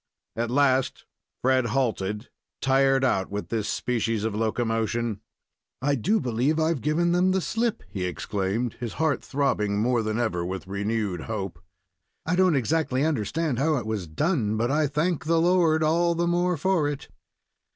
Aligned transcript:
At 0.35 0.49
last 0.49 1.05
Fred 1.43 1.67
halted, 1.67 2.31
tired 2.59 3.03
out 3.05 3.29
with 3.29 3.49
this 3.49 3.69
species 3.69 4.23
of 4.23 4.33
locomotion. 4.33 5.21
"I 5.79 5.93
do 5.93 6.19
believe 6.19 6.59
I've 6.59 6.81
given 6.81 7.11
them 7.11 7.29
the 7.33 7.39
slip," 7.39 7.83
he 7.87 8.05
exclaimed, 8.05 8.73
his 8.79 8.93
heart 8.93 9.23
throbbing 9.23 9.77
more 9.77 10.01
than 10.01 10.17
ever 10.17 10.43
with 10.43 10.65
renewed 10.65 11.25
hope. 11.29 11.59
"I 12.25 12.35
don't 12.35 12.55
exactly 12.55 13.03
understand 13.05 13.59
how 13.59 13.77
it 13.77 13.85
was 13.85 14.07
done, 14.07 14.57
but 14.57 14.71
I 14.71 14.87
thank 14.87 15.25
the 15.25 15.39
Lord 15.39 15.83
all 15.83 16.15
the 16.15 16.25
more 16.25 16.57
for 16.57 16.87
it." 16.87 17.07